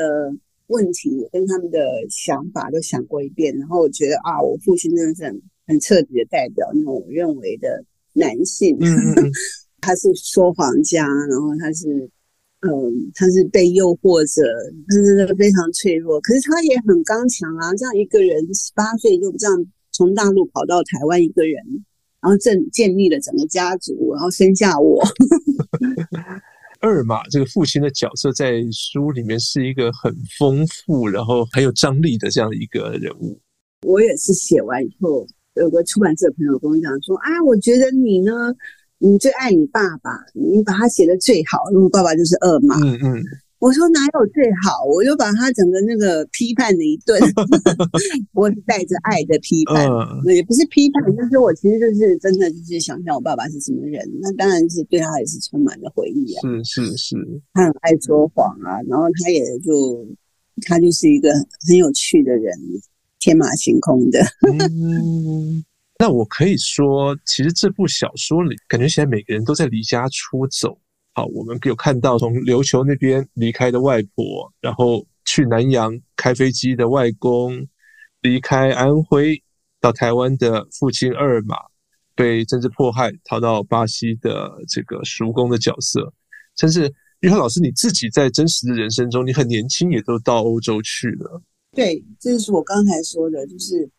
[0.68, 8.78] 问题跟他们的想法都想过一遍，然后我觉得啊，我父亲真的是很很彻底的代表那种我认为的男性。
[8.80, 9.32] 嗯嗯
[9.82, 12.10] 他是说谎家，然后他是
[12.62, 12.72] 嗯，
[13.14, 14.42] 他是被诱惑者，
[14.90, 17.72] 他是非常脆弱，可是他也很刚强啊。
[17.76, 21.86] 这样一个人十八岁就这样从大陆跑到台湾，一个人，
[22.20, 25.04] 然后正建立了整个家族，然后生下我。
[26.86, 33.42] 二马这个父亲的角色在书里面是一个很丰富，然后很有张力的这样的一个人物。
[33.82, 38.32] 我也是写完以后，有个出版社朋友跟我讲说：“啊，我觉得你呢，
[39.00, 43.24] 你最爱你爸爸，你把他写的最好，因为爸爸就是二马。”嗯嗯。
[43.60, 44.84] 我说哪有最好？
[44.86, 47.20] 我就把他整个那个批判了一顿，
[48.34, 49.88] 我是带着爱的批判，
[50.26, 56.42] 那、嗯、也不是批判，就是我其实就是真的就是想象我爸爸是什么人，那当然是对他也是充满了回忆啊。
[56.64, 57.16] 是是是，
[57.54, 60.06] 他很爱说谎啊，然后他也就
[60.68, 61.32] 他就是一个
[61.68, 62.54] 很有趣的人，
[63.20, 64.20] 天马行空的。
[64.52, 65.64] 嗯，
[65.98, 70.78] 那我可以说，其实这部小说里，感觉现在每个人都在离家出走。
[71.18, 77.66] 好，我们有看到从琉球那边离开的外婆，然后去南洋开飞机的外公，
[78.22, 79.42] 离开安徽
[79.80, 81.56] 到台湾的父亲二马，
[82.16, 86.14] 被政治迫害逃到巴西的这个叔公的角色，
[86.58, 91.42] 甚至玉华老师你自己在真实的人生中，你很年轻也都到欧洲去了。
[91.72, 93.90] 对，这就是我刚才说的，就是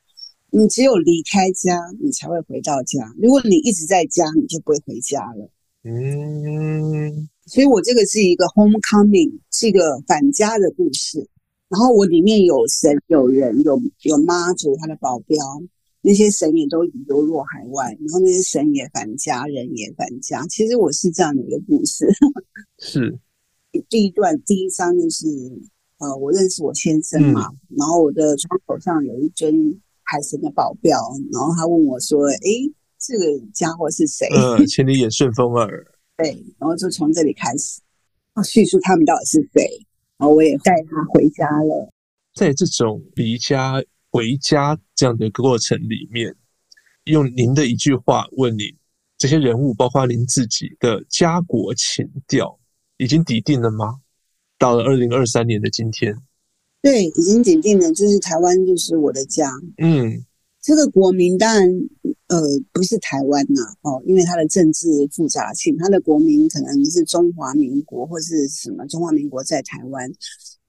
[0.50, 3.10] 你只有离开家，你才会回到家。
[3.16, 5.50] 如果你一直在家，你就不会回家了。
[5.88, 11.24] 嗯，所以我这个是一个 homecoming，是一个返家的故事。
[11.68, 15.36] 然后我里面有神、有人、有有妈祖他的保镖，
[16.00, 20.44] 那些神也都流落海外，然后那些神也返家，人也返家。
[20.48, 22.04] 其实我是这样的一个故事。
[22.80, 23.16] 是，
[23.88, 25.26] 第一段第一章就是，
[25.98, 30.98] 呃，我认识我先生嘛，嗯、然后我的窗口上有一尊海神的保镖，
[31.32, 32.72] 然后他问我说：“诶。”
[33.06, 34.26] 这个家伙是谁？
[34.34, 35.86] 呃， 千里眼顺风耳。
[36.16, 37.80] 对，然后就从这里开始，
[38.44, 39.86] 叙述他们到底是谁。
[40.18, 41.92] 然后我也带他回家了。
[42.34, 46.34] 在这种离家回家这样的过程里面，
[47.04, 48.74] 用您的一句话问你：
[49.18, 52.58] 这些人物，包括您自己的家国情调，
[52.96, 53.96] 已经抵定了吗？
[54.58, 56.16] 到了二零二三年的今天，
[56.82, 59.50] 对，已经抵定了，就是台湾就是我的家。
[59.78, 60.24] 嗯。
[60.62, 61.68] 这个国民当然，
[62.28, 62.40] 呃，
[62.72, 70.10] 不是台湾呐，哦，因为它的政治复杂性，它的国民可能是中华民国或是什么中华民国在台湾。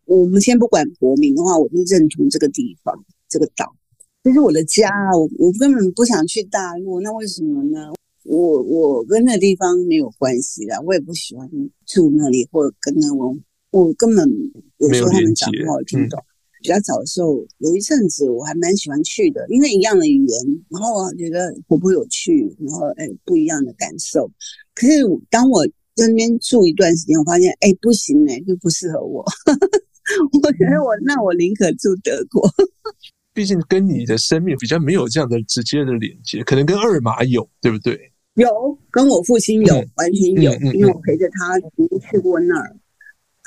[0.05, 2.93] 我们先不管国民的话，我就认同这个地方，
[3.27, 3.75] 这个岛，
[4.23, 4.89] 这是我的家。
[5.13, 7.91] 我我根本不想去大陆，那为什么呢？
[8.23, 11.49] 我我跟那地方没有关系啦，我也不喜欢
[11.85, 13.35] 住那里，或者跟那我
[13.71, 14.29] 我根本
[14.77, 16.23] 有时候他们讲话我听不懂。
[16.61, 24.29] 比较早的时候，有一阵子我还蛮喜欢去的，因为一样的语言，然后我觉得活泼有趣，然后哎不一样的感受。
[24.75, 29.23] 可是当我在那边住一段时间，我发现哎不行哎，就不适合我。
[30.41, 32.49] 我觉得我那我宁可住德国。
[33.33, 38.11] 毕竟跟你的生命比较没有这样的直接的连接，可能跟二马有，对不对？
[38.33, 38.49] 有，
[38.89, 42.75] 跟我父亲有，嗯、完全有，嗯嗯嗯、因为我陪着他曾经去过那儿。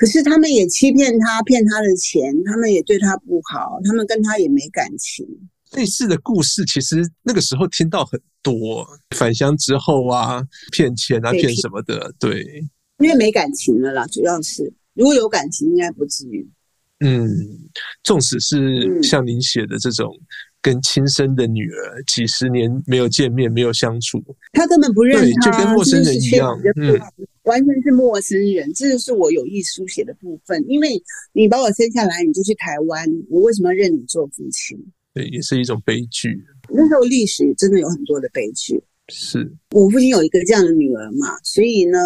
[0.01, 5.23] 可是他们也欺骗他，骗他的钱，他们也对他不好，他们跟他也没感情。
[5.73, 8.83] 类似的故事，其实那个时候听到很多，
[9.15, 10.41] 返乡之后啊，
[10.71, 12.43] 骗钱啊，骗什么的，对，
[12.97, 16.49] 因为没感情了啦，主要是如果有感情，应该不至于。
[17.01, 17.29] 嗯，
[18.03, 20.11] 纵使是像您写的这种，
[20.63, 24.19] 跟亲生的女儿几十年没有见面、没有相处，
[24.53, 26.99] 他根本不认识，就跟陌生人一样，嗯，
[27.43, 28.71] 完全是陌生人。
[28.73, 31.01] 这就是我有意书写的部分，因为
[31.33, 34.77] 你把我生下来，你就去台湾，我为什么要认你做父亲？
[35.13, 36.43] 对，也是一种悲剧。
[36.69, 38.81] 那时候历史真的有很多的悲剧。
[39.07, 41.99] 是我父亲有一个这样的女儿嘛，所以呢。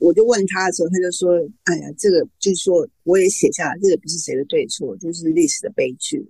[0.00, 6.24] 我就问他的时候，他就说：“哎呀，这个就是说，我也写下来，这个不是谁的对错，就是历史的悲剧。”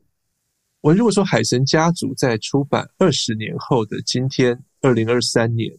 [0.80, 5.70] 我如果说《海神家族》在出版二十年后的今天，二零二三年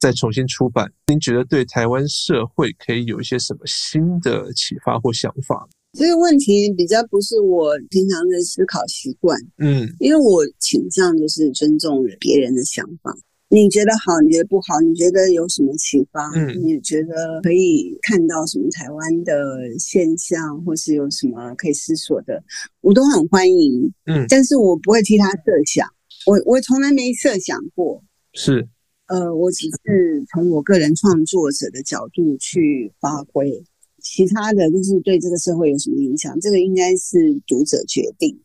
[0.00, 5.68] 再重新出版，您觉得对台湾社会可以有一些什么新的启发或想法？
[5.92, 13.16] 这个问题比较不是我平常的思考习惯，嗯，因为我倾向就是尊重别人的想法。
[13.48, 16.28] 你觉得好，你觉得不好，你觉得有什么启发？
[16.34, 19.32] 嗯，你觉得可以看到什么台湾的
[19.78, 22.42] 现象，或是有什么可以思索的，
[22.80, 23.92] 我都很欢迎。
[24.06, 25.88] 嗯，但是我不会替他设想，
[26.26, 28.02] 我我从来没设想过。
[28.32, 28.66] 是，
[29.06, 33.62] 呃，我只是从我个人创作者的角度去发挥，
[34.00, 38.40] 其他的就是对这个社会有什么影响，这个应该是读者决定。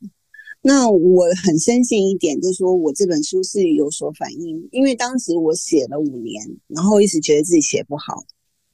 [0.61, 8.25] 那我很深信一点，就是说我这本书是有所反应，因为当时我写了五年，然后一直觉得自己写不好，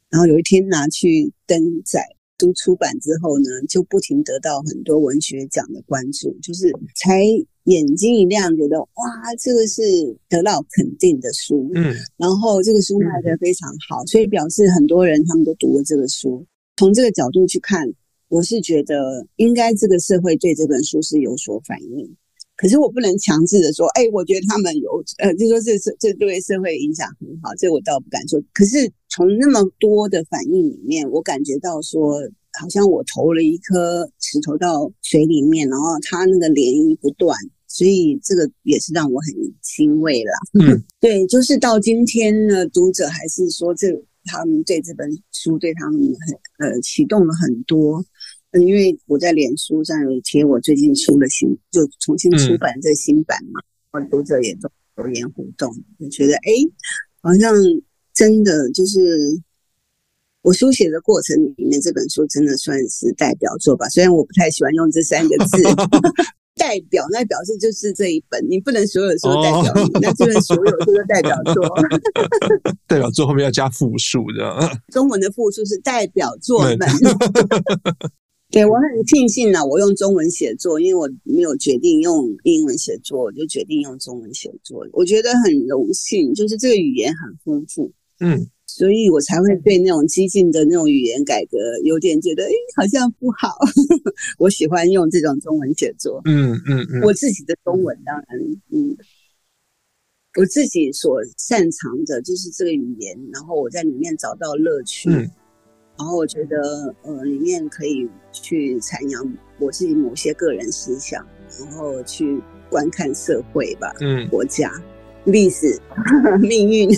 [0.09, 2.03] 然后有一天拿去登载，
[2.39, 7.23] 都出版之后呢，就不停得到很多文学奖的关注，就是才
[7.65, 8.87] 眼睛一亮，觉得哇，
[9.39, 9.81] 这个是
[10.27, 16.45] 得到肯定的书，嗯，然后这个书卖得非常好，所以表示很多人他们都读了这个书，
[16.77, 17.93] 从这个角度去看。
[18.27, 22.15] 我是觉得应该这个社会对这本书是有所反应，
[22.57, 28.41] 可是我不能强制的说，哎，我觉得他们有，呃，就说这这这对社会影响很好，这我倒不敢说。
[28.51, 32.19] 可是从那么多的反应里面，我感觉到说，
[32.59, 37.37] 好像我投了一颗石头到水里面，然后它那个涟漪不断，
[37.67, 40.33] 所以这个也是让我很欣慰啦。
[40.59, 43.87] 嗯， 对，就是到今天呢，读者还是说这。
[44.27, 48.03] 他们对这本书对他们很呃启动了很多，
[48.53, 53.61] 因为我在脸书上有贴我最近出了新，就重新出版这新版嘛，
[53.91, 56.51] 我、嗯、读者也都留言互动，就觉得哎，
[57.21, 57.53] 好像
[58.15, 58.99] 真的就是
[60.41, 65.61] 我书写的过程里面，这本书真的算是代表作吧，虽然我不太喜欢用这三个字。
[66.55, 71.69] 代表那表示就是这一本，你不能所有的书代表你，那就是所有书都代表作。
[72.87, 74.71] 代表作后面要加复数的。
[74.93, 76.79] 中文的复数是代表作们。
[78.51, 84.87] 对，我很庆幸呢，我用中文写作，因为我没有决定用英文写作，我就决定用中文写作。
[84.93, 87.91] 我觉得很荣幸，就是这个语言很丰富。
[88.19, 88.47] 嗯。
[88.77, 93.55] 所以我才会对那种激进的那种语言改革有点觉得，哎，好像不好。
[94.37, 98.37] 我喜欢用这种中文写作，嗯嗯嗯，我自己的中文当然，
[98.71, 98.97] 嗯，
[100.37, 105.31] 我自己所擅长的就是这个语言，然后我在里面找到乐趣，嗯，
[105.97, 111.25] 然后我觉得，呃，里面可以去阐扬我自己某些个人思想，
[111.61, 114.69] 然后去观看社会吧，嗯，国家、
[115.23, 115.79] 历史、
[116.43, 116.89] 命运。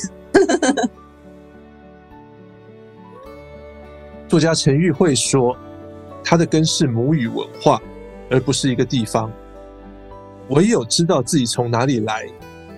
[4.27, 5.57] 作家陈玉慧说
[6.23, 7.81] ：“他的根是母语文化，
[8.29, 9.31] 而不是一个地方。
[10.49, 12.27] 唯有知道自己从哪里来，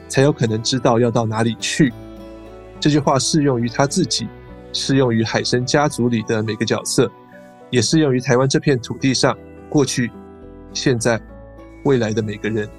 [0.07, 1.91] 才有可能知道要到哪里去。”
[2.79, 4.27] 这句话适用于他自己，
[4.71, 7.11] 适用于海生家族里的每个角色，
[7.69, 9.37] 也适用于台湾这片土地上
[9.69, 10.11] 过去、
[10.71, 11.19] 现在、
[11.83, 12.69] 未来的每个人。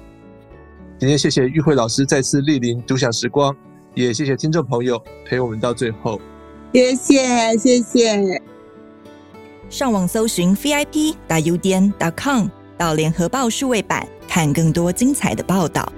[0.97, 3.55] 今天谢谢玉慧老师再次莅临独享时光，
[3.95, 6.19] 也谢谢听众朋友陪我们到最后。
[6.73, 8.41] 谢谢，谢谢。
[9.71, 12.47] 上网搜寻 vip.udn.com，
[12.77, 15.91] 到联合报数位版看更多精彩的报道。